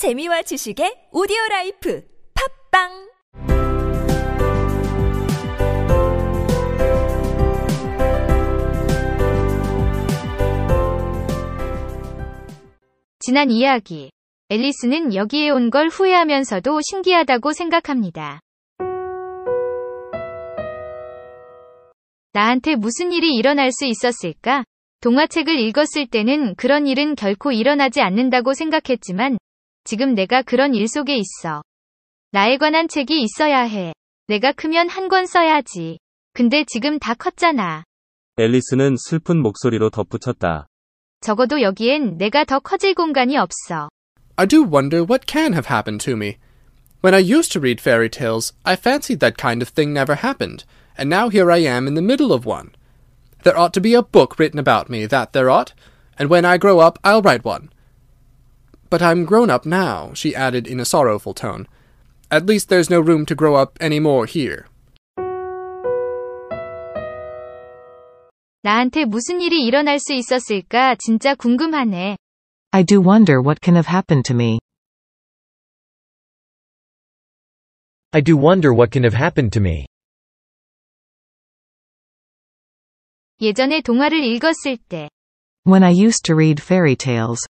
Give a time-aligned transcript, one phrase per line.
[0.00, 2.02] 재미와 지식의 오디오 라이프
[2.72, 2.88] 팝빵
[13.18, 14.10] 지난 이야기.
[14.48, 18.40] 앨리스는 여기에 온 걸 후회하면서도 신기하다고 생각합니다.
[22.32, 24.64] 나한테 무슨 일이 일어날 수 있었을까?
[25.02, 29.36] 동화책을 읽었을 때는 그런 일은 결코 일어나지 않는다고 생각했지만,
[29.90, 31.62] 지금 내가 그런 일 속에 있어.
[32.30, 33.92] 나에 관한 책이 있어야 해.
[34.28, 35.98] 내가 크면 한 권 써야지.
[36.32, 37.82] 근데 지금 다 컸잖아.
[38.36, 40.68] 앨리스는 슬픈 목소리로 덧붙였다.
[41.20, 43.88] 적어도 여기엔 내가 더 커질 공간이 없어.
[44.36, 46.36] I do wonder what can have happened to me.
[47.02, 50.62] When I used to read fairy tales, I fancied that kind of thing never happened,
[50.96, 52.76] and now here I am in the middle of one.
[53.42, 55.74] There ought to be a book written about me, that there ought,
[56.16, 57.70] and when I grow up, I'll write one.
[58.89, 61.67] But I'm grown up now, she added in a sorrowful tone.
[62.31, 64.65] At least there's no room to grow up any more here.
[68.63, 72.17] 나한테 무슨 일이 일어날 수 있었을까 진짜 궁금하네.
[72.71, 74.59] I do wonder what can have happened to me.
[78.11, 79.85] I do wonder what can have happened to me.
[83.41, 85.09] 예전에 동화를 읽었을 때,
[85.67, 87.45] When I used to read fairy tales,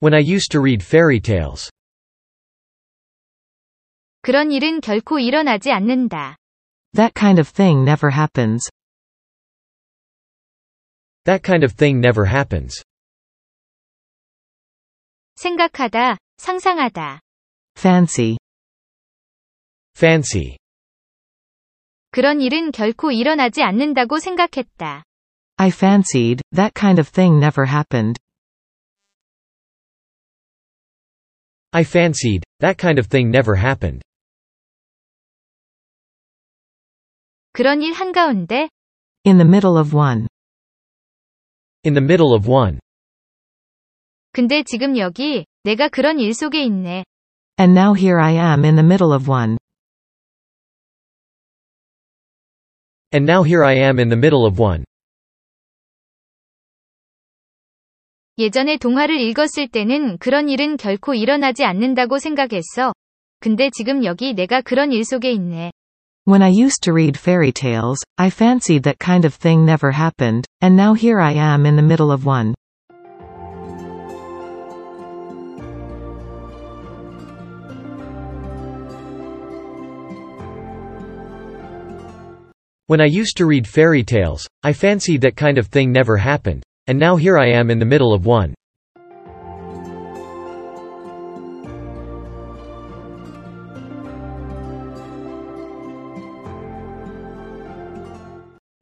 [0.00, 1.70] When I used to read fairy tales,
[4.22, 6.36] 그런 일은 결코 일어나지 않는다.
[6.94, 8.68] that kind of thing never happens.
[11.24, 12.82] that kind of thing never happens.
[15.36, 17.20] 생각하다, 상상하다.
[17.78, 18.36] Fancy.
[19.96, 20.56] Fancy.
[22.10, 25.02] 그런 일은 결코 일어나지 않는다고 생각했다.
[25.56, 28.18] I fancied, that kind of thing never happened.
[31.72, 34.02] I fancied, that kind of thing never happened.
[37.52, 38.68] 그런 일 한가운데,
[39.26, 40.26] In the middle of one.
[41.84, 42.78] In the middle of one.
[44.32, 47.04] 근데 지금 여기, 내가 그런 일 속에 있네.
[47.58, 49.56] And now here I am in the middle of one.
[53.12, 54.84] And now here I am in the middle of one.
[58.39, 62.93] 예전에 동화를 읽었을 때는 그런 일은 결코 일어나지 않는다고 생각했어.
[63.41, 65.71] 근데 지금 여기 내가 그런 일 속에 있네.
[66.25, 70.45] When I used to read fairy tales, I fancied that kind of thing never happened,
[70.61, 72.53] and now here I am in the middle of one.
[82.87, 86.63] When I used to read fairy tales, I fancied that kind of thing never happened,
[86.88, 88.54] and now here I am in the middle of one.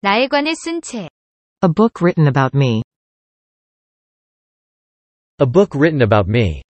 [0.03, 1.09] 나에 관해 쓴 책.
[1.63, 2.83] A book written about me.
[5.39, 6.63] A book written about me.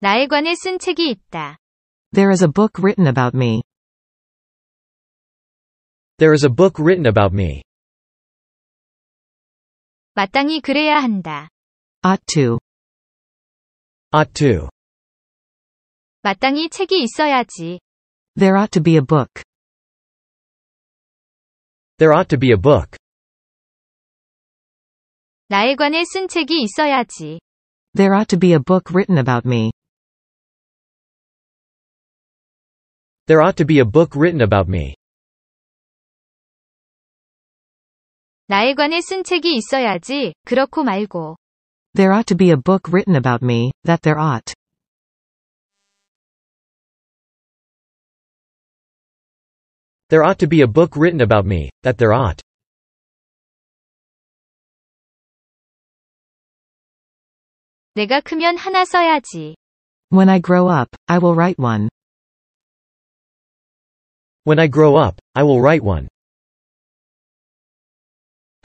[0.00, 1.56] 나에 관해 쓴 책이 있다.
[2.12, 3.62] There is a book written about me.
[6.18, 7.62] There is a book written about me.
[10.14, 11.48] 마땅히 그래야 한다.
[12.02, 12.58] Ought to.
[14.12, 14.68] Ought to.
[16.22, 17.80] 마땅히 책이 있어야지.
[18.38, 19.42] There ought to be a book.
[21.98, 22.96] There ought to be a book.
[25.48, 27.40] 나에 관해 쓴 책이 있어야지.
[27.94, 29.70] There ought to be a book written about me.
[33.26, 34.94] There ought to be a book written about me.
[38.50, 40.34] 나에 관해 쓴 책이 있어야지.
[40.44, 41.36] 그렇고 말고.
[41.94, 44.54] There ought to be a book written about me, that there ought.
[50.08, 52.40] There ought to be a book written about me, that there ought.
[57.94, 59.56] 내가 크면 하나 써야지.
[60.10, 61.88] When I grow up, I will write one.
[64.44, 66.06] When I grow up, I will write one.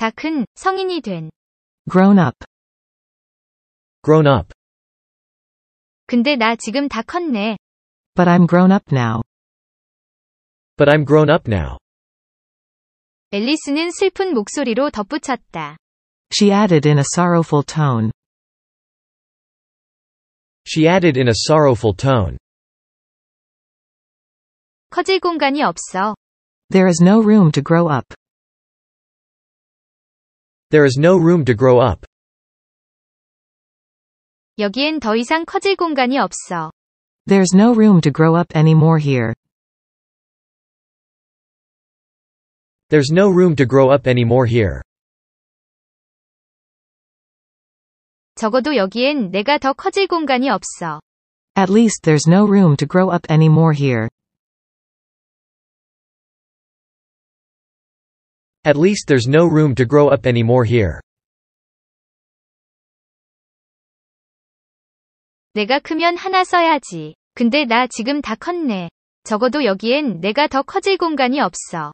[0.06, 1.32] 다 큰, 성인이 된.
[1.90, 2.38] Grown up.
[4.04, 4.54] Grown up.
[6.08, 7.58] 근데 나 지금 다 컸네.
[8.16, 9.22] But I'm grown up now.
[10.78, 11.78] But I'm grown up now.
[13.32, 15.78] 앨리스는 슬픈 목소리로 덧붙였다.
[16.34, 18.12] She added in a sorrowful tone.
[20.68, 22.38] She added in a sorrowful tone.
[24.90, 26.16] 커질 공간이 없어.
[26.70, 28.14] There is no room to grow up.
[30.72, 32.06] There is no room to grow up.
[34.58, 36.72] 여기엔 더 이상 커질 공간이 없어.
[37.28, 39.34] There's no room to grow up anymore here.
[42.90, 44.82] There's no room to grow up anymore here.
[48.36, 51.00] 적어도 여기엔 내가 더 커질 공간이 없어.
[51.56, 54.10] At least there's no room to grow up anymore here.
[58.66, 61.00] At least there's no room to grow up anymore here.
[65.54, 67.16] 내가 크면 하나 써야지.
[67.34, 68.90] 근데 나 지금 다 컸네.
[69.24, 71.92] 적어도 여기엔 내가 더 커질 공간이 없어.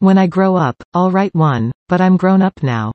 [0.00, 2.92] When I grow up, I'll write one, but I'm grown up now.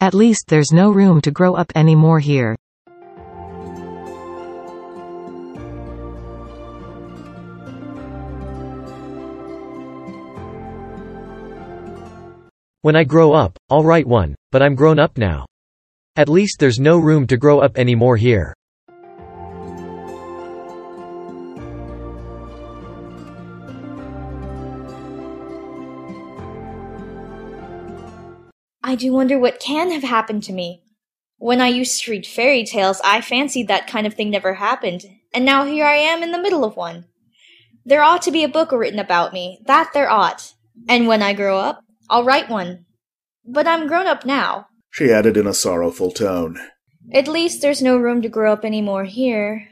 [0.00, 2.56] At least there's no room to grow up anymore here.
[12.83, 15.47] When I grow up, I'll write one, but I'm grown up now.
[16.15, 18.53] At least there's no room to grow up anymore here.
[28.83, 30.83] I do wonder what can have happened to me.
[31.39, 35.03] When I used to read fairy tales, I fancied that kind of thing never happened,
[35.33, 37.05] and now here I am in the middle of one.
[37.83, 40.53] There ought to be a book written about me, that there ought.
[40.87, 42.85] And when I grow up, I'll write one.
[43.45, 44.67] But I'm grown up now.
[44.89, 46.59] She added in a sorrowful tone.
[47.13, 49.67] At least there's no room to grow up any more here.